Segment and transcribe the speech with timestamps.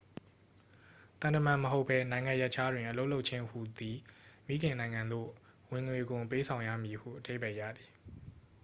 [1.19, 3.97] သံတမန်မဟုတ်ဘဲ နိုင်ငံရပ်ခြားတွင် အလုပ်လုပ်ခြင်းဟူသည်
[4.47, 5.29] မိခင်နိုင်ငံသို့
[5.71, 7.91] ဝင်ငွေခွန်ပေးဆောင်ရမည်ဟု အဓိပ္ပာယ်ရသည်